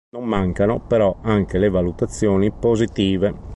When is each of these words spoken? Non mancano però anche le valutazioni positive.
Non 0.15 0.23
mancano 0.25 0.79
però 0.79 1.19
anche 1.21 1.59
le 1.59 1.69
valutazioni 1.69 2.49
positive. 2.49 3.35